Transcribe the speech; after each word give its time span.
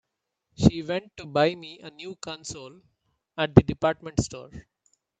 She 0.57 0.81
went 0.81 1.15
to 1.17 1.27
buy 1.27 1.53
me 1.53 1.77
a 1.79 1.91
new 1.91 2.15
console 2.15 2.81
at 3.37 3.53
the 3.53 3.61
department 3.61 4.19
store. 4.19 4.65